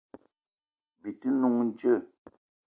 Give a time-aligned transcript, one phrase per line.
[1.01, 2.01] Bi te n'noung djeu?